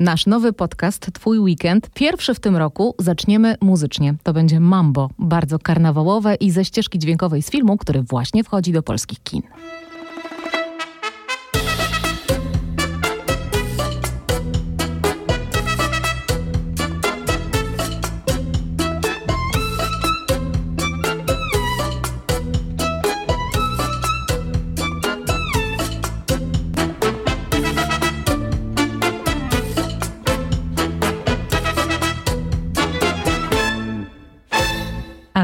Nasz 0.00 0.26
nowy 0.26 0.52
podcast 0.52 1.12
Twój 1.12 1.38
Weekend, 1.38 1.90
pierwszy 1.94 2.34
w 2.34 2.40
tym 2.40 2.56
roku, 2.56 2.94
zaczniemy 2.98 3.56
muzycznie. 3.60 4.14
To 4.22 4.32
będzie 4.32 4.60
Mambo, 4.60 5.10
bardzo 5.18 5.58
karnawałowe 5.58 6.34
i 6.34 6.50
ze 6.50 6.64
ścieżki 6.64 6.98
dźwiękowej 6.98 7.42
z 7.42 7.50
filmu, 7.50 7.76
który 7.76 8.02
właśnie 8.02 8.44
wchodzi 8.44 8.72
do 8.72 8.82
polskich 8.82 9.22
kin. 9.22 9.42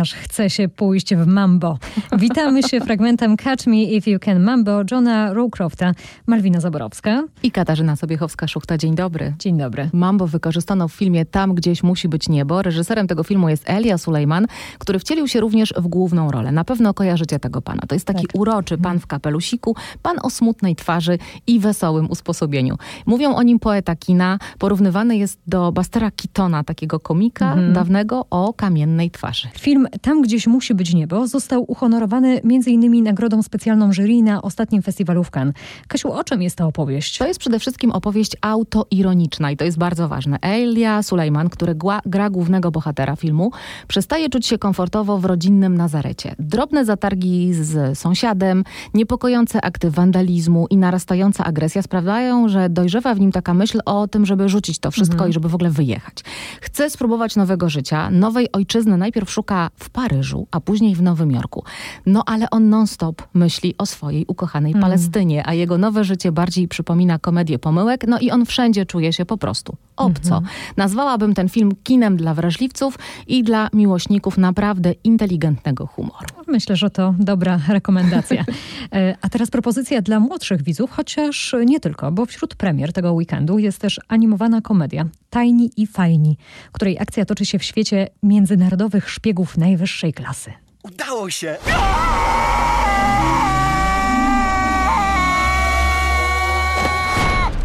Aż 0.03 0.15
chce 0.15 0.51
się 0.51 0.69
pójść 0.69 1.15
w 1.15 1.27
mambo. 1.27 1.79
Witamy 2.19 2.63
się 2.63 2.81
fragmentem 2.87 3.37
Catch 3.37 3.67
Me 3.67 3.77
If 3.77 4.11
You 4.11 4.19
Can 4.19 4.43
Mambo 4.43 4.83
Johna 4.91 5.33
Rowcrofta, 5.33 5.93
Malwina 6.27 6.61
Zaborowska 6.61 7.25
i 7.43 7.51
Katarzyna 7.51 7.95
Sobiechowska-Szuchta. 7.95 8.79
Dzień 8.79 8.95
dobry. 8.95 9.35
Dzień 9.39 9.59
dobry. 9.59 9.91
Mambo 9.93 10.27
wykorzystano 10.27 10.89
w 10.89 10.93
filmie 10.93 11.27
Tam 11.27 11.55
gdzieś 11.55 11.83
musi 11.83 12.09
być 12.09 12.29
niebo. 12.29 12.63
Reżyserem 12.63 13.07
tego 13.07 13.25
filmu 13.25 13.49
jest 13.49 13.71
Elia 13.71 13.99
Sulejman, 13.99 14.47
który 14.79 14.99
wcielił 14.99 15.29
się 15.29 15.41
również 15.41 15.75
w 15.77 15.87
główną 15.87 16.31
rolę. 16.31 16.53
Na 16.53 16.65
pewno 16.65 16.95
kojarzycie 16.95 17.39
tego 17.39 17.63
pana. 17.63 17.83
To 17.89 17.95
jest 17.95 18.07
taki 18.07 18.27
tak. 18.27 18.37
uroczy 18.41 18.79
pan 18.79 19.01
w 19.01 19.07
kapelusiku, 19.07 19.77
pan 20.03 20.17
o 20.23 20.31
smutnej 20.31 20.77
twarzy 20.77 21.19
i 21.47 21.61
wesołym 21.61 22.11
usposobieniu. 22.11 22.77
Mówią 23.07 23.35
o 23.35 23.43
nim 23.43 23.59
poeta 23.59 23.97
kina. 23.97 24.39
Porównywany 24.59 25.17
jest 25.17 25.41
do 25.47 25.73
Bastera 25.73 26.11
Keatona, 26.11 26.65
takiego 26.65 27.01
komika 27.01 27.53
mhm. 27.53 27.73
dawnego 27.73 28.27
o 28.31 28.53
kamiennej 28.53 29.11
twarzy. 29.11 29.49
Film 29.59 29.87
tam 30.01 30.23
gdzieś 30.23 30.47
musi 30.47 30.75
być 30.75 30.95
niebo 30.95 31.27
został 31.27 31.65
uhonorowany 31.69 32.41
m.in. 32.45 33.03
nagrodą 33.03 33.43
specjalną 33.43 33.93
jury 33.93 34.23
na 34.23 34.43
ostatnim 34.43 34.83
festiwalu 34.83 35.25
w 35.25 35.31
Cannes. 35.31 35.55
Kasiu, 35.89 36.13
o 36.13 36.25
czym 36.25 36.43
jest 36.43 36.57
ta 36.57 36.67
opowieść? 36.67 37.19
To 37.19 37.27
jest 37.27 37.41
przede 37.41 37.59
wszystkim 37.59 37.91
opowieść 37.91 38.37
autoironiczna 38.41 39.51
i 39.51 39.57
to 39.57 39.65
jest 39.65 39.79
bardzo 39.79 40.09
ważne. 40.09 40.39
Elia 40.41 41.03
Sulejman, 41.03 41.49
który 41.49 41.75
gra 42.07 42.31
głównego 42.31 42.71
bohatera 42.71 43.17
filmu, 43.17 43.51
przestaje 43.89 44.29
czuć 44.29 44.47
się 44.47 44.59
komfortowo 44.59 45.19
w 45.19 45.25
rodzinnym 45.25 45.77
Nazarecie. 45.77 46.35
Drobne 46.39 46.85
zatargi 46.85 47.55
z 47.55 47.99
sąsiadem, 47.99 48.65
niepokojące 48.95 49.61
akty 49.61 49.91
wandalizmu 49.91 50.67
i 50.71 50.77
narastająca 50.77 51.45
agresja 51.45 51.83
sprawiają, 51.83 52.49
że 52.49 52.69
dojrzewa 52.69 53.15
w 53.15 53.21
nim 53.21 53.33
taka 53.33 53.55
myśl 53.55 53.81
o 53.85 54.09
tym, 54.09 54.27
żeby 54.27 54.49
rzucić 54.49 54.79
to 54.79 54.91
wszystko 54.91 55.15
mhm. 55.15 55.31
i 55.31 55.33
żeby 55.33 55.49
w 55.49 55.55
ogóle 55.55 55.71
wyjechać. 55.71 56.15
Chce 56.61 56.91
spróbować 56.91 57.37
nowego 57.37 57.69
życia, 57.69 58.11
nowej 58.11 58.53
ojczyzny. 58.53 58.97
Najpierw 58.97 59.31
szuka 59.31 59.71
w 59.83 59.91
Paryżu, 59.91 60.47
a 60.51 60.61
później 60.61 60.95
w 60.95 61.03
Nowym 61.03 61.31
Jorku. 61.31 61.65
No 62.07 62.23
ale 62.27 62.51
on 62.51 62.69
non-stop 62.69 63.23
myśli 63.35 63.75
o 63.79 63.87
swojej 63.87 64.25
ukochanej 64.29 64.73
mm. 64.73 64.83
Palestynie, 64.83 65.47
a 65.47 65.55
jego 65.55 65.79
nowe 65.79 66.05
życie 66.05 66.33
bardziej 66.33 66.69
przypomina 66.69 67.19
komedię 67.19 67.59
pomyłek, 67.59 68.05
no 68.09 68.19
i 68.19 68.31
on 68.31 68.47
wszędzie 68.47 68.87
czuje 68.87 69.13
się 69.13 69.25
po 69.25 69.37
prostu 69.37 69.77
obco. 69.97 70.37
Mm 70.37 70.45
-hmm. 70.45 70.73
Nazwałabym 70.77 71.35
ten 71.35 71.49
film 71.49 71.73
kinem 71.85 72.17
dla 72.17 72.35
wrażliwców 72.35 72.99
i 73.27 73.43
dla 73.43 73.69
miłośników 73.73 74.39
naprawdę 74.39 74.93
inteligentnego 75.05 75.87
humoru. 75.87 76.27
Myślę, 76.47 76.77
że 76.77 76.91
to 76.91 77.15
dobra 77.19 77.61
rekomendacja. 77.69 78.45
E, 78.93 79.17
a 79.21 79.29
teraz 79.29 79.51
propozycja 79.51 80.03
dla 80.03 80.21
młodszych 80.21 80.63
widzów, 80.63 80.91
chociaż 80.91 81.55
nie 81.67 81.81
tylko, 81.81 82.13
bo 82.13 82.27
wśród 82.27 82.55
premier 82.55 82.93
tego 82.93 83.13
weekendu 83.13 83.59
jest 83.59 83.79
też 83.79 84.01
animowana 84.09 84.61
komedia 84.61 85.07
Tajni 85.31 85.71
i 85.77 85.87
Fajni, 85.87 86.37
której 86.73 86.99
akcja 86.99 87.25
toczy 87.25 87.47
się 87.47 87.59
w 87.59 87.65
świecie 87.65 88.09
międzynarodowych 88.23 89.11
szpiegów 89.11 89.59
najwyższej 89.73 90.13
klasy. 90.13 90.53
Udało 90.83 91.31
się! 91.31 91.57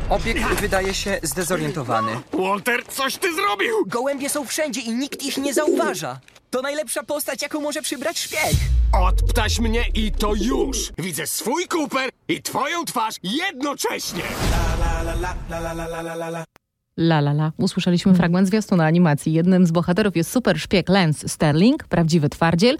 Obiekt 0.09 0.61
wydaje 0.61 0.93
się 0.93 1.19
zdezorientowany. 1.23 2.11
Walter, 2.33 2.85
coś 2.87 3.17
ty 3.17 3.35
zrobił! 3.35 3.85
Gołębie 3.87 4.29
są 4.29 4.45
wszędzie 4.45 4.81
i 4.81 4.93
nikt 4.93 5.23
ich 5.23 5.37
nie 5.37 5.53
zauważa. 5.53 6.19
To 6.49 6.61
najlepsza 6.61 7.03
postać, 7.03 7.41
jaką 7.41 7.61
może 7.61 7.81
przybrać 7.81 8.19
szpieg. 8.19 8.53
Odptaś 8.93 9.59
mnie 9.59 9.85
i 9.93 10.11
to 10.11 10.33
już! 10.35 10.77
Widzę 10.97 11.27
swój 11.27 11.67
kuper 11.67 12.09
i 12.27 12.41
twoją 12.41 12.85
twarz 12.85 13.15
jednocześnie! 13.23 14.23
La, 14.23 15.01
la, 15.03 15.11
la, 15.13 15.35
la, 15.49 15.59
la, 15.59 15.85
la, 15.85 16.01
la, 16.01 16.13
la, 16.13 16.27
la. 16.27 16.43
La 16.97 17.19
La 17.19 17.31
La. 17.31 17.51
Usłyszeliśmy 17.57 18.09
hmm. 18.09 18.17
fragment 18.17 18.47
zwiastuna 18.47 18.85
animacji. 18.85 19.33
Jednym 19.33 19.65
z 19.65 19.71
bohaterów 19.71 20.15
jest 20.15 20.31
super 20.31 20.59
szpieg 20.59 20.89
Lance 20.89 21.29
Sterling, 21.29 21.83
prawdziwy 21.83 22.29
twardziel. 22.29 22.77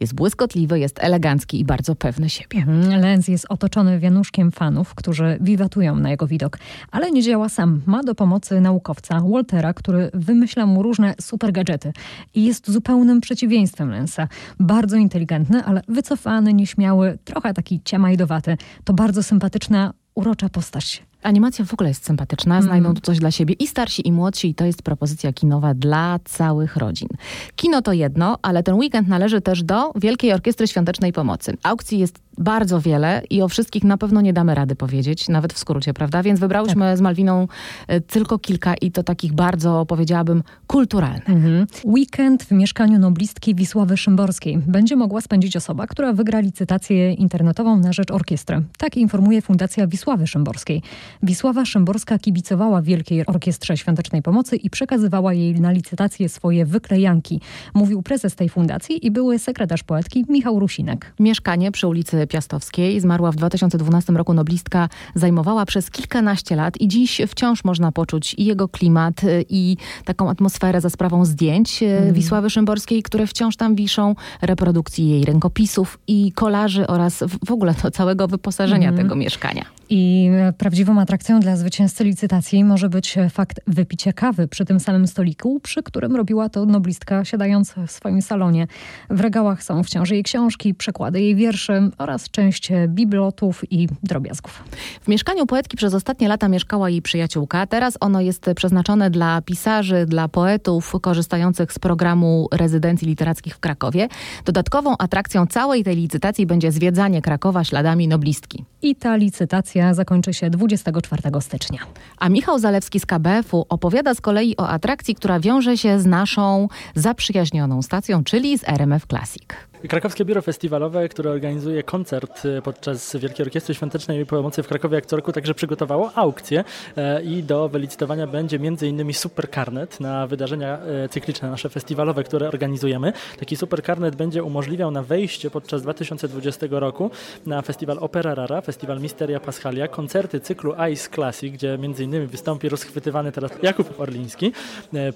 Jest 0.00 0.14
błyskotliwy, 0.14 0.78
jest 0.78 0.98
elegancki 1.02 1.60
i 1.60 1.64
bardzo 1.64 1.94
pewny 1.94 2.30
siebie. 2.30 2.62
Hmm. 2.62 3.00
Lance 3.00 3.32
jest 3.32 3.46
otoczony 3.48 3.98
wianuszkiem 3.98 4.52
fanów, 4.52 4.94
którzy 4.94 5.38
wiwatują 5.40 5.96
na 5.96 6.10
jego 6.10 6.26
widok. 6.26 6.58
Ale 6.90 7.10
nie 7.10 7.22
działa 7.22 7.48
sam. 7.48 7.82
Ma 7.86 8.02
do 8.02 8.14
pomocy 8.14 8.60
naukowca 8.60 9.20
Waltera, 9.20 9.74
który 9.74 10.10
wymyśla 10.14 10.66
mu 10.66 10.82
różne 10.82 11.14
super 11.20 11.52
gadżety. 11.52 11.92
I 12.34 12.44
jest 12.44 12.70
zupełnym 12.70 13.20
przeciwieństwem 13.20 13.90
Lensa. 13.90 14.28
Bardzo 14.60 14.96
inteligentny, 14.96 15.64
ale 15.64 15.82
wycofany, 15.88 16.54
nieśmiały, 16.54 17.18
trochę 17.24 17.54
taki 17.54 17.80
ciamajdowaty. 17.84 18.56
To 18.84 18.92
bardzo 18.92 19.22
sympatyczna, 19.22 19.92
urocza 20.14 20.48
postać. 20.48 21.09
Animacja 21.22 21.64
w 21.64 21.74
ogóle 21.74 21.90
jest 21.90 22.06
sympatyczna, 22.06 22.54
mm. 22.54 22.64
znajdą 22.64 22.94
tu 22.94 23.00
coś 23.00 23.18
dla 23.18 23.30
siebie 23.30 23.54
i 23.58 23.66
starsi, 23.66 24.08
i 24.08 24.12
młodsi, 24.12 24.48
i 24.48 24.54
to 24.54 24.64
jest 24.64 24.82
propozycja 24.82 25.32
kinowa 25.32 25.74
dla 25.74 26.18
całych 26.24 26.76
rodzin. 26.76 27.08
Kino 27.56 27.82
to 27.82 27.92
jedno, 27.92 28.38
ale 28.42 28.62
ten 28.62 28.74
weekend 28.74 29.08
należy 29.08 29.40
też 29.40 29.62
do 29.62 29.92
Wielkiej 29.96 30.32
Orkiestry 30.32 30.68
Świątecznej 30.68 31.12
Pomocy. 31.12 31.56
Aukcji 31.62 31.98
jest 31.98 32.18
bardzo 32.38 32.80
wiele 32.80 33.22
i 33.30 33.42
o 33.42 33.48
wszystkich 33.48 33.84
na 33.84 33.96
pewno 33.96 34.20
nie 34.20 34.32
damy 34.32 34.54
rady 34.54 34.76
powiedzieć, 34.76 35.28
nawet 35.28 35.52
w 35.52 35.58
skrócie, 35.58 35.94
prawda? 35.94 36.22
Więc 36.22 36.40
wybrałyśmy 36.40 36.84
tak. 36.84 36.98
z 36.98 37.00
Malwiną 37.00 37.48
e, 37.88 38.00
tylko 38.00 38.38
kilka 38.38 38.74
i 38.74 38.90
to 38.90 39.02
takich 39.02 39.32
bardzo, 39.32 39.86
powiedziałabym, 39.86 40.42
kulturalnych. 40.66 41.30
Mhm. 41.30 41.66
Weekend 41.84 42.42
w 42.42 42.50
mieszkaniu 42.50 42.98
noblistki 42.98 43.54
Wisławy 43.54 43.96
Szymborskiej 43.96 44.58
będzie 44.58 44.96
mogła 44.96 45.20
spędzić 45.20 45.56
osoba, 45.56 45.86
która 45.86 46.12
wygra 46.12 46.40
licytację 46.40 47.12
internetową 47.12 47.76
na 47.76 47.92
rzecz 47.92 48.10
orkiestry. 48.10 48.62
Tak 48.78 48.96
informuje 48.96 49.42
Fundacja 49.42 49.86
Wisławy 49.86 50.26
Szymborskiej. 50.26 50.82
Wisława 51.22 51.64
Szymborska 51.64 52.18
kibicowała 52.18 52.82
Wielkiej 52.82 53.26
Orkiestrze 53.26 53.76
Świątecznej 53.76 54.22
Pomocy 54.22 54.56
i 54.56 54.70
przekazywała 54.70 55.32
jej 55.32 55.60
na 55.60 55.70
licytację 55.70 56.28
swoje 56.28 56.66
wyklejanki, 56.66 57.40
mówił 57.74 58.02
prezes 58.02 58.34
tej 58.34 58.48
fundacji 58.48 59.06
i 59.06 59.10
były 59.10 59.38
sekretarz 59.38 59.82
poetki 59.82 60.24
Michał 60.28 60.60
Rusinek. 60.60 61.12
Mieszkanie 61.20 61.72
przy 61.72 61.86
ulicy 61.86 62.26
Piastowskiej 62.26 63.00
zmarła 63.00 63.32
w 63.32 63.36
2012 63.36 64.12
roku 64.12 64.34
noblistka, 64.34 64.88
zajmowała 65.14 65.66
przez 65.66 65.90
kilkanaście 65.90 66.56
lat 66.56 66.80
i 66.80 66.88
dziś 66.88 67.20
wciąż 67.28 67.64
można 67.64 67.92
poczuć 67.92 68.34
i 68.38 68.44
jego 68.44 68.68
klimat, 68.68 69.20
i 69.48 69.76
taką 70.04 70.30
atmosferę 70.30 70.80
za 70.80 70.90
sprawą 70.90 71.24
zdjęć 71.24 71.82
mm. 71.82 72.14
Wisławy 72.14 72.50
Szymborskiej, 72.50 73.02
które 73.02 73.26
wciąż 73.26 73.56
tam 73.56 73.74
wiszą, 73.74 74.14
reprodukcji 74.42 75.08
jej 75.08 75.24
rękopisów 75.24 75.98
i 76.06 76.32
kolarzy 76.32 76.86
oraz 76.86 77.24
w 77.46 77.52
ogóle 77.52 77.74
do 77.82 77.90
całego 77.90 78.28
wyposażenia 78.28 78.88
mm. 78.88 79.02
tego 79.02 79.16
mieszkania. 79.16 79.64
I 79.92 80.30
prawdziwą 80.58 80.99
atrakcją 81.00 81.40
dla 81.40 81.56
zwycięzcy 81.56 82.04
licytacji 82.04 82.64
może 82.64 82.88
być 82.88 83.16
fakt 83.30 83.60
wypicia 83.66 84.12
kawy 84.12 84.48
przy 84.48 84.64
tym 84.64 84.80
samym 84.80 85.06
stoliku, 85.06 85.60
przy 85.60 85.82
którym 85.82 86.16
robiła 86.16 86.48
to 86.48 86.66
noblistka 86.66 87.24
siadając 87.24 87.74
w 87.86 87.90
swoim 87.90 88.22
salonie. 88.22 88.66
W 89.10 89.20
regałach 89.20 89.62
są 89.62 89.82
wciąż 89.82 90.10
jej 90.10 90.22
książki, 90.22 90.74
przekłady 90.74 91.20
jej 91.20 91.36
wierszy 91.36 91.90
oraz 91.98 92.30
część 92.30 92.68
bibliotów 92.88 93.72
i 93.72 93.88
drobiazgów. 94.02 94.64
W 95.02 95.08
mieszkaniu 95.08 95.46
poetki 95.46 95.76
przez 95.76 95.94
ostatnie 95.94 96.28
lata 96.28 96.48
mieszkała 96.48 96.90
jej 96.90 97.02
przyjaciółka. 97.02 97.66
Teraz 97.66 97.96
ono 98.00 98.20
jest 98.20 98.46
przeznaczone 98.56 99.10
dla 99.10 99.42
pisarzy, 99.42 100.06
dla 100.06 100.28
poetów 100.28 100.92
korzystających 101.00 101.72
z 101.72 101.78
programu 101.78 102.48
rezydencji 102.52 103.08
literackich 103.08 103.54
w 103.54 103.58
Krakowie. 103.60 104.08
Dodatkową 104.44 104.96
atrakcją 104.98 105.46
całej 105.46 105.84
tej 105.84 105.96
licytacji 105.96 106.46
będzie 106.46 106.72
zwiedzanie 106.72 107.22
Krakowa 107.22 107.64
śladami 107.64 108.08
noblistki. 108.08 108.64
I 108.82 108.96
ta 108.96 109.16
licytacja 109.16 109.94
zakończy 109.94 110.34
się 110.34 110.50
24 110.92 111.40
stycznia. 111.40 111.80
A 112.18 112.28
Michał 112.28 112.58
Zalewski 112.58 113.00
z 113.00 113.06
KBF-u 113.06 113.66
opowiada 113.68 114.14
z 114.14 114.20
kolei 114.20 114.56
o 114.56 114.68
atrakcji, 114.68 115.14
która 115.14 115.40
wiąże 115.40 115.76
się 115.76 116.00
z 116.00 116.06
naszą 116.06 116.68
zaprzyjaźnioną 116.94 117.82
stacją, 117.82 118.24
czyli 118.24 118.58
z 118.58 118.68
RMF 118.68 119.06
Classic. 119.06 119.69
Krakowskie 119.88 120.24
Biuro 120.24 120.42
Festiwalowe, 120.42 121.08
które 121.08 121.30
organizuje 121.30 121.82
koncert 121.82 122.46
e, 122.46 122.62
podczas 122.62 123.16
Wielkiej 123.16 123.46
Orkiestry 123.46 123.74
Świątecznej 123.74 124.26
Pomocy 124.26 124.62
w 124.62 124.68
Krakowie 124.68 124.94
jak 124.94 125.06
co 125.06 125.16
roku, 125.16 125.32
także 125.32 125.54
przygotowało 125.54 126.10
aukcję 126.14 126.64
e, 126.96 127.22
i 127.22 127.42
do 127.42 127.68
wylicytowania 127.68 128.26
będzie 128.26 128.56
m.in. 128.56 129.14
Super 129.14 129.50
Carnet 129.50 130.00
na 130.00 130.26
wydarzenia 130.26 130.78
e, 130.78 131.08
cykliczne 131.08 131.50
nasze 131.50 131.68
festiwalowe, 131.68 132.24
które 132.24 132.48
organizujemy. 132.48 133.12
Taki 133.38 133.56
Super 133.56 133.82
Carnet 133.82 134.16
będzie 134.16 134.42
umożliwiał 134.44 134.90
na 134.90 135.02
wejście 135.02 135.50
podczas 135.50 135.82
2020 135.82 136.66
roku 136.70 137.10
na 137.46 137.62
festiwal 137.62 137.98
Opera 138.00 138.34
Rara, 138.34 138.60
festiwal 138.60 139.00
Misteria 139.00 139.40
Paschalia, 139.40 139.88
koncerty 139.88 140.40
cyklu 140.40 140.74
Ice 140.92 141.10
Classic, 141.10 141.52
gdzie 141.52 141.74
m.in. 141.74 142.26
wystąpi 142.26 142.68
rozchwytywany 142.68 143.32
teraz 143.32 143.50
Jakub 143.62 144.00
Orliński, 144.00 144.52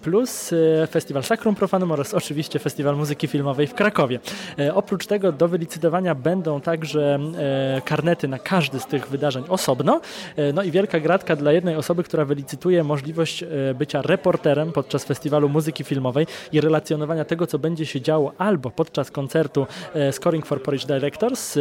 plus 0.02 0.50
festiwal 0.90 1.22
Sacrum 1.22 1.54
Profanum 1.54 1.92
oraz 1.92 2.14
oczywiście 2.14 2.58
festiwal 2.58 2.96
muzyki 2.96 3.28
filmowej 3.28 3.66
w 3.66 3.74
Krakowie. 3.74 4.20
E, 4.58 4.74
oprócz 4.74 5.06
tego 5.06 5.32
do 5.32 5.48
wylicytowania 5.48 6.14
będą 6.14 6.60
także 6.60 7.18
e, 7.76 7.80
karnety 7.80 8.28
na 8.28 8.38
każdy 8.38 8.80
z 8.80 8.86
tych 8.86 9.08
wydarzeń 9.08 9.44
osobno. 9.48 10.00
E, 10.36 10.52
no 10.52 10.62
i 10.62 10.70
wielka 10.70 11.00
gratka 11.00 11.36
dla 11.36 11.52
jednej 11.52 11.76
osoby, 11.76 12.02
która 12.02 12.24
wylicytuje 12.24 12.84
możliwość 12.84 13.44
bycia 13.74 14.02
reporterem 14.02 14.72
podczas 14.72 15.04
festiwalu 15.04 15.48
muzyki 15.48 15.84
filmowej 15.84 16.26
i 16.52 16.60
relacjonowania 16.60 17.24
tego, 17.24 17.46
co 17.46 17.58
będzie 17.58 17.86
się 17.86 18.00
działo 18.00 18.32
albo 18.38 18.70
podczas 18.70 19.10
koncertu 19.10 19.66
Scoring 20.10 20.46
for 20.46 20.62
Polish 20.62 20.84
Directors 20.84 21.58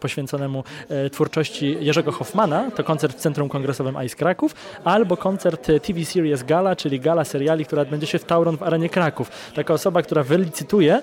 poświęconemu 0.00 0.64
twórczości 1.12 1.76
Jerzego 1.80 2.12
Hoffmana, 2.12 2.70
to 2.70 2.84
koncert 2.84 3.16
w 3.16 3.20
Centrum 3.20 3.48
Kongresowym 3.48 3.96
Ice 4.06 4.16
Kraków, 4.16 4.54
albo 4.84 5.16
koncert 5.16 5.66
TV 5.66 6.04
Series 6.04 6.42
Gala, 6.42 6.76
czyli 6.76 7.00
gala 7.00 7.24
seriali, 7.24 7.64
która 7.64 7.82
odbędzie 7.82 8.06
się 8.06 8.18
w 8.18 8.24
Tauron 8.24 8.56
w 8.56 8.62
arenie 8.62 8.88
Kraków. 8.88 9.30
Taka 9.54 9.74
osoba, 9.74 10.02
która 10.02 10.22
wylicytuje 10.22 11.00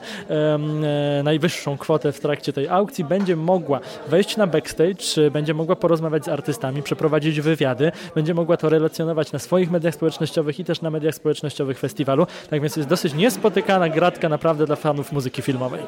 najwyższą 1.24 1.78
kwotę 1.78 2.12
w 2.12 2.20
trakcie 2.20 2.54
tej 2.54 2.68
aukcji, 2.68 3.04
będzie 3.04 3.36
mogła 3.36 3.80
wejść 4.08 4.38
na 4.38 4.48
backstage, 4.48 5.31
będzie 5.31 5.54
mogła 5.54 5.75
porozmawiać 5.75 6.25
z 6.25 6.28
artystami, 6.28 6.84
przeprowadzić 6.84 7.42
wywiady, 7.42 7.92
będzie 8.16 8.34
mogła 8.34 8.58
to 8.58 8.70
relacjonować 8.70 9.31
na 9.31 9.40
swoich 9.40 9.72
mediach 9.72 9.96
społecznościowych 9.96 10.60
i 10.60 10.66
też 10.66 10.81
na 10.81 10.90
mediach 10.90 11.16
społecznościowych 11.16 11.80
festiwalu. 11.80 12.28
Tak 12.50 12.62
więc 12.62 12.75
jest 12.75 12.90
dosyć 12.90 13.14
niespotykana 13.14 13.90
gratka 13.90 14.30
naprawdę 14.30 14.66
dla 14.66 14.75
fanów 14.75 15.12
muzyki 15.12 15.42
filmowej. 15.42 15.81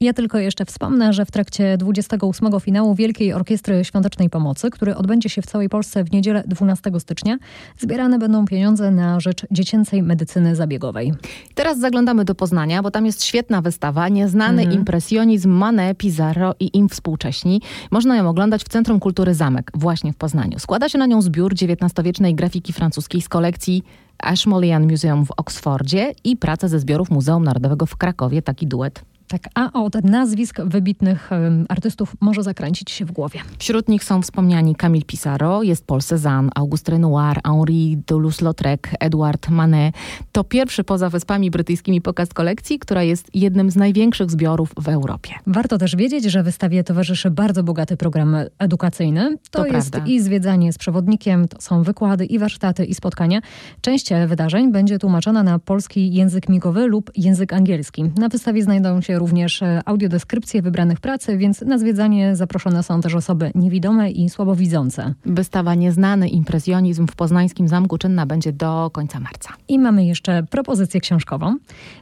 Ja 0.00 0.12
tylko 0.12 0.38
jeszcze 0.38 0.64
wspomnę, 0.64 1.12
że 1.12 1.24
w 1.24 1.30
trakcie 1.30 1.76
28 1.78 2.60
finału 2.60 2.94
Wielkiej 2.94 3.32
Orkiestry 3.32 3.84
Świątecznej 3.84 4.30
Pomocy, 4.30 4.70
który 4.70 4.96
odbędzie 4.96 5.28
się 5.28 5.42
w 5.42 5.46
całej 5.46 5.68
Polsce 5.68 6.04
w 6.04 6.12
niedzielę 6.12 6.42
12 6.46 6.90
stycznia, 6.98 7.36
zbierane 7.78 8.18
będą 8.18 8.44
pieniądze 8.44 8.90
na 8.90 9.20
rzecz 9.20 9.46
dziecięcej 9.50 10.02
medycyny 10.02 10.56
zabiegowej. 10.56 11.12
Teraz 11.54 11.78
zaglądamy 11.78 12.24
do 12.24 12.34
Poznania, 12.34 12.82
bo 12.82 12.90
tam 12.90 13.06
jest 13.06 13.24
świetna 13.24 13.62
wystawa, 13.62 14.08
nieznany 14.08 14.62
mhm. 14.62 14.80
impresjonizm 14.80 15.50
Manet, 15.50 15.98
Pizarro 15.98 16.54
i 16.60 16.78
im 16.78 16.88
współcześni. 16.88 17.62
Można 17.90 18.16
ją 18.16 18.28
oglądać 18.28 18.64
w 18.64 18.68
Centrum 18.68 19.00
Kultury 19.00 19.34
Zamek, 19.34 19.70
właśnie 19.74 20.12
w 20.12 20.16
Poznaniu. 20.16 20.58
Składa 20.58 20.88
się 20.88 20.98
na 20.98 21.06
nią 21.06 21.22
zbiór 21.22 21.52
XIX-wiecznej 21.52 22.34
grafiki 22.34 22.72
francuskiej 22.72 23.22
z 23.22 23.28
kolekcji 23.28 23.82
Ashmolean 24.18 24.90
Museum 24.90 25.26
w 25.26 25.30
Oksfordzie 25.36 26.12
i 26.24 26.36
praca 26.36 26.68
ze 26.68 26.80
zbiorów 26.80 27.10
Muzeum 27.10 27.44
Narodowego 27.44 27.86
w 27.86 27.96
Krakowie, 27.96 28.42
taki 28.42 28.66
duet. 28.66 29.15
Tak, 29.28 29.48
a 29.54 29.72
od 29.72 30.04
nazwisk 30.04 30.60
wybitnych 30.64 31.30
artystów 31.68 32.16
może 32.20 32.42
zakręcić 32.42 32.90
się 32.90 33.04
w 33.04 33.12
głowie. 33.12 33.40
Wśród 33.58 33.88
nich 33.88 34.04
są 34.04 34.22
wspomniani 34.22 34.74
Camille 34.74 35.04
Pissarro, 35.04 35.62
jest 35.62 35.86
Paul 35.86 36.00
Cézanne, 36.00 36.48
Auguste 36.54 36.92
Renoir, 36.92 37.40
Henri 37.44 37.98
Toulouse-Lautrec, 38.06 38.78
Edouard 39.00 39.48
Manet. 39.48 39.94
To 40.32 40.44
pierwszy 40.44 40.84
poza 40.84 41.10
Wyspami 41.10 41.50
Brytyjskimi 41.50 42.00
pokaz 42.00 42.28
kolekcji, 42.28 42.78
która 42.78 43.02
jest 43.02 43.30
jednym 43.34 43.70
z 43.70 43.76
największych 43.76 44.30
zbiorów 44.30 44.72
w 44.80 44.88
Europie. 44.88 45.30
Warto 45.46 45.78
też 45.78 45.96
wiedzieć, 45.96 46.24
że 46.24 46.42
wystawie 46.42 46.84
towarzyszy 46.84 47.30
bardzo 47.30 47.62
bogaty 47.62 47.96
program 47.96 48.36
edukacyjny. 48.58 49.38
To, 49.50 49.58
to 49.58 49.66
jest 49.66 49.90
prawda. 49.90 50.10
i 50.12 50.20
zwiedzanie 50.20 50.72
z 50.72 50.78
przewodnikiem, 50.78 51.48
to 51.48 51.60
są 51.60 51.82
wykłady 51.82 52.24
i 52.24 52.38
warsztaty 52.38 52.84
i 52.84 52.94
spotkania. 52.94 53.40
Część 53.80 54.08
wydarzeń 54.26 54.72
będzie 54.72 54.98
tłumaczona 54.98 55.42
na 55.42 55.58
polski 55.58 56.14
język 56.14 56.48
migowy 56.48 56.86
lub 56.86 57.10
język 57.16 57.52
angielski. 57.52 58.04
Na 58.18 58.28
wystawie 58.28 58.62
znajdą 58.62 59.00
się 59.00 59.15
również 59.18 59.62
e, 59.62 59.80
audiodeskrypcje 59.84 60.62
wybranych 60.62 61.00
pracy, 61.00 61.38
więc 61.38 61.60
na 61.60 61.78
zwiedzanie 61.78 62.36
zaproszone 62.36 62.82
są 62.82 63.00
też 63.00 63.14
osoby 63.14 63.50
niewidome 63.54 64.10
i 64.10 64.30
słabowidzące. 64.30 65.14
Wystawa 65.26 65.74
Nieznany 65.74 66.28
Impresjonizm 66.28 67.06
w 67.06 67.16
Poznańskim 67.16 67.68
Zamku 67.68 67.98
czynna 67.98 68.26
będzie 68.26 68.52
do 68.52 68.90
końca 68.92 69.20
marca. 69.20 69.48
I 69.68 69.78
mamy 69.78 70.06
jeszcze 70.06 70.42
propozycję 70.50 71.00
książkową 71.00 71.56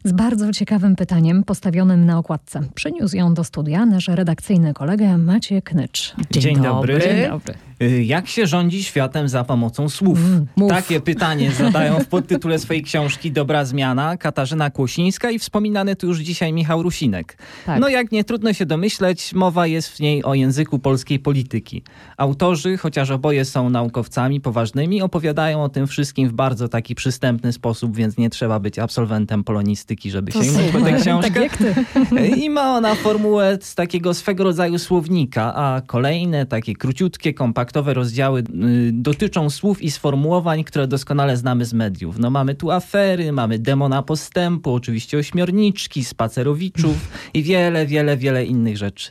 z 0.05 0.13
bardzo 0.13 0.53
ciekawym 0.53 0.97
pytaniem 0.97 1.45
postawionym 1.45 2.07
na 2.07 2.19
okładce. 2.19 2.61
Przyniósł 2.75 3.17
ją 3.17 3.35
do 3.35 3.45
studia 3.45 3.87
nasz 3.87 4.09
redakcyjny 4.09 4.75
kolega 4.75 5.19
Maciek 5.19 5.75
Nycz. 5.75 6.15
Dzień, 6.31 6.43
Dzień 6.43 6.55
dobry. 6.55 6.95
dobry. 6.95 7.15
Dzień 7.15 7.29
dobry. 7.31 7.55
Y, 7.83 8.05
jak 8.05 8.29
się 8.29 8.47
rządzi 8.47 8.85
światem 8.85 9.29
za 9.29 9.45
pomocą 9.45 9.89
słów? 9.89 10.19
Mm, 10.19 10.69
Takie 10.69 11.01
pytanie 11.01 11.51
zadają 11.51 11.99
w 12.01 12.07
podtytule 12.09 12.59
swojej 12.59 12.83
książki 12.83 13.33
Dobra 13.33 13.65
Zmiana 13.65 14.17
Katarzyna 14.17 14.71
Kłosińska 14.71 15.31
i 15.31 15.39
wspominany 15.39 15.97
tu 15.97 16.07
już 16.07 16.19
dzisiaj 16.19 16.53
Michał 16.53 16.83
Rusinek. 17.05 17.37
Tak. 17.67 17.81
No 17.81 17.89
jak 17.89 18.13
nie 18.13 18.25
trudno 18.25 18.53
się 18.53 18.67
domyśleć, 18.67 19.35
mowa 19.35 19.67
jest 19.67 19.89
w 19.89 20.01
niej 20.01 20.25
o 20.25 20.35
języku 20.35 20.79
polskiej 20.79 21.19
polityki. 21.19 21.83
Autorzy, 22.17 22.77
chociaż 22.77 23.11
oboje 23.11 23.45
są 23.45 23.71
naukowcami 23.71 24.41
poważnymi, 24.41 25.03
opowiadają 25.03 25.63
o 25.63 25.69
tym 25.69 25.87
wszystkim 25.87 26.29
w 26.29 26.33
bardzo 26.33 26.69
taki 26.69 26.95
przystępny 26.95 27.53
sposób, 27.53 27.97
więc 27.97 28.17
nie 28.17 28.31
trzeba 28.31 28.61
być 28.61 28.79
absolwentem 28.79 29.45
polonistyki, 29.45 30.11
żeby 30.11 30.33
to 30.33 30.45
sięgnąć 30.45 30.73
po 30.73 30.81
tę 30.81 30.93
książkę. 30.93 31.49
Tak. 31.51 31.59
I 32.45 32.51
ma 32.51 32.77
ona 32.77 32.95
formułę 32.95 33.59
z 33.61 33.75
takiego 33.75 34.15
swego 34.15 34.45
rodzaju 34.45 34.79
słownika, 34.79 35.55
a 35.55 35.83
kolejne 35.87 36.47
takie 36.47 36.75
króciutkie, 36.75 37.35
kompaktowe 37.35 37.95
rozdziały 37.95 38.41
y, 38.41 38.45
dotyczą 38.93 39.51
słów 39.51 39.83
i 39.83 39.91
sformułowań, 39.91 40.65
które 40.65 40.87
doskonale 40.87 41.37
znamy 41.37 41.65
z 41.65 41.75
mediów. 41.75 42.19
No 42.19 42.31
mamy 42.31 42.55
tu 42.55 42.71
afery, 42.71 43.33
mamy 43.33 43.59
demona 43.59 44.03
postępu, 44.03 44.75
oczywiście 44.75 45.19
ośmiorniczki, 45.19 46.05
spacerowiczów 46.05 46.94
i 47.35 47.43
wiele, 47.43 47.87
wiele, 47.87 48.17
wiele 48.17 48.45
innych 48.45 48.77
rzeczy. 48.77 49.11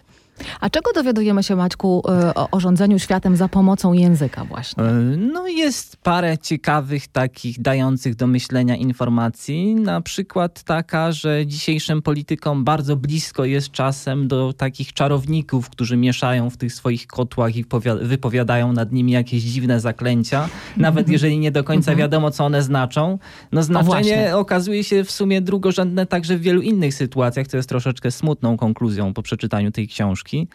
A 0.62 0.69
czego 0.69 0.94
dowiadujemy 0.94 1.44
się, 1.44 1.56
Maćku, 1.56 2.03
e, 2.09 2.33
o, 2.51 2.59
rządzeniu 2.59 3.00
światem 3.00 3.35
za 3.35 3.47
pomocą 3.47 3.94
języka 3.94 4.45
właśnie? 4.45 4.83
E, 4.83 4.94
no 5.18 5.47
jest 5.47 5.97
parę 5.97 6.38
ciekawych 6.38 7.07
takich 7.07 7.62
dających 7.62 8.15
do 8.15 8.27
myślenia 8.27 8.75
informacji. 8.75 9.75
Na 9.75 10.01
przykład 10.01 10.63
taka, 10.63 11.12
że 11.12 11.47
dzisiejszym 11.47 12.01
politykom 12.01 12.63
bardzo 12.63 12.95
blisko 12.95 13.45
jest 13.45 13.71
czasem 13.71 14.27
do 14.27 14.53
takich 14.53 14.94
czarowników, 14.94 15.69
którzy 15.69 15.97
mieszają 15.97 16.50
w 16.50 16.57
tych 16.57 16.74
swoich 16.74 17.07
kotłach 17.07 17.56
i 17.56 17.65
wypowiadają 18.01 18.74
nad 18.74 18.91
nimi 18.91 19.12
jakieś 19.12 19.44
dziwne 19.44 19.80
zaklęcia. 19.80 20.50
Nawet 20.77 21.00
mhm. 21.00 21.13
jeżeli 21.13 21.39
nie 21.39 21.51
do 21.51 21.63
końca 21.63 21.91
mhm. 21.91 21.97
wiadomo, 21.97 22.31
co 22.31 22.45
one 22.45 22.63
znaczą. 22.63 23.19
No 23.51 23.63
znaczenie 23.63 24.27
no 24.31 24.39
okazuje 24.39 24.83
się 24.83 25.03
w 25.03 25.12
sumie 25.12 25.41
drugorzędne 25.41 26.06
także 26.06 26.38
w 26.38 26.41
wielu 26.41 26.62
innych 26.62 26.94
sytuacjach, 26.94 27.47
co 27.47 27.57
jest 27.57 27.69
troszeczkę 27.69 28.12
smutną 28.12 28.57
konkluzją 28.57 29.13
po 29.13 29.21
przeczytaniu 29.21 29.71
tej 29.71 29.88
książki 29.88 30.22
książki, 30.23 30.47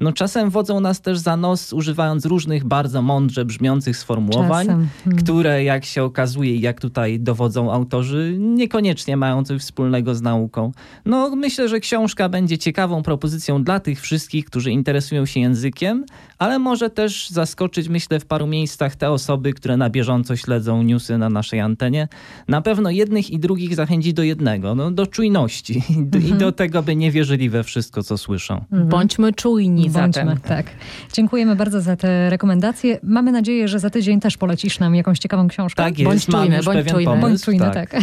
no 0.00 0.12
czasem 0.12 0.50
wodzą 0.50 0.80
nas 0.80 1.00
też 1.00 1.18
za 1.18 1.36
nos, 1.36 1.72
używając 1.72 2.26
różnych 2.26 2.64
bardzo 2.64 3.02
mądrze 3.02 3.44
brzmiących 3.44 3.96
sformułowań, 3.96 4.66
hmm. 4.66 4.88
które 5.18 5.64
jak 5.64 5.84
się 5.84 6.02
okazuje 6.02 6.56
i 6.56 6.60
jak 6.60 6.80
tutaj 6.80 7.20
dowodzą 7.20 7.72
autorzy, 7.72 8.36
niekoniecznie 8.38 9.16
mają 9.16 9.44
coś 9.44 9.60
wspólnego 9.60 10.14
z 10.14 10.22
nauką. 10.22 10.72
No 11.04 11.36
myślę, 11.36 11.68
że 11.68 11.80
książka 11.80 12.28
będzie 12.28 12.58
ciekawą 12.58 13.02
propozycją 13.02 13.64
dla 13.64 13.80
tych 13.80 14.00
wszystkich, 14.00 14.44
którzy 14.44 14.70
interesują 14.70 15.26
się 15.26 15.40
językiem, 15.40 16.04
ale 16.38 16.58
może 16.58 16.90
też 16.90 17.30
zaskoczyć, 17.30 17.88
myślę, 17.88 18.20
w 18.20 18.26
paru 18.26 18.46
miejscach 18.46 18.96
te 18.96 19.10
osoby, 19.10 19.52
które 19.52 19.76
na 19.76 19.90
bieżąco 19.90 20.36
śledzą 20.36 20.82
newsy 20.82 21.18
na 21.18 21.28
naszej 21.28 21.60
antenie. 21.60 22.08
Na 22.48 22.62
pewno 22.62 22.90
jednych 22.90 23.30
i 23.30 23.38
drugich 23.38 23.74
zachęci 23.74 24.14
do 24.14 24.22
jednego, 24.22 24.74
no, 24.74 24.90
do 24.90 25.06
czujności 25.06 25.82
mhm. 25.90 26.26
i 26.26 26.32
do 26.32 26.52
tego, 26.52 26.82
by 26.82 26.96
nie 26.96 27.10
wierzyli 27.10 27.50
we 27.50 27.64
wszystko, 27.64 28.02
co 28.02 28.18
słyszą. 28.18 28.54
Mhm. 28.54 28.88
Bądźmy 29.16 29.32
czujni 29.32 29.90
Bądźmy, 29.90 30.24
zatem. 30.24 30.40
Tak. 30.40 30.66
Dziękujemy 31.12 31.56
bardzo 31.56 31.80
za 31.80 31.96
te 31.96 32.30
rekomendacje. 32.30 32.98
Mamy 33.02 33.32
nadzieję, 33.32 33.68
że 33.68 33.78
za 33.78 33.90
tydzień 33.90 34.20
też 34.20 34.36
polecisz 34.36 34.78
nam 34.78 34.94
jakąś 34.94 35.18
ciekawą 35.18 35.48
książkę. 35.48 35.82
Tak 35.82 35.98
jest, 35.98 36.10
bądź 36.10 36.26
czujny, 36.26 36.62
bądź 36.62 36.90
czujny. 36.90 37.04
Pomysł, 37.04 37.20
bądź 37.20 37.42
czujny, 37.42 37.70
tak. 37.72 37.90
tak. 37.90 38.02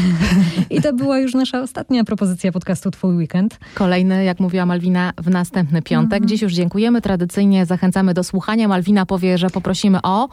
I 0.69 0.81
to 0.81 0.93
była 0.93 1.19
już 1.19 1.33
nasza 1.33 1.61
ostatnia 1.61 2.03
propozycja 2.03 2.51
podcastu 2.51 2.91
Twój 2.91 3.15
Weekend. 3.15 3.59
Kolejny, 3.75 4.23
jak 4.23 4.39
mówiła 4.39 4.65
Malwina, 4.65 5.13
w 5.17 5.29
następny 5.29 5.81
piątek. 5.81 6.17
Mhm. 6.17 6.29
Dziś 6.29 6.41
już 6.41 6.53
dziękujemy. 6.53 7.01
Tradycyjnie 7.01 7.65
zachęcamy 7.65 8.13
do 8.13 8.23
słuchania. 8.23 8.67
Malwina 8.67 9.05
powie, 9.05 9.37
że 9.37 9.49
poprosimy 9.49 10.01
o 10.01 10.29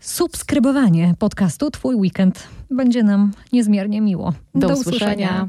subskrybowanie 0.00 1.14
podcastu 1.18 1.70
Twój 1.70 1.94
Weekend. 1.94 2.48
Będzie 2.70 3.02
nam 3.02 3.32
niezmiernie 3.52 4.00
miło. 4.00 4.32
Do, 4.54 4.68
do 4.68 4.74
usłyszenia. 4.74 5.10
usłyszenia. 5.10 5.48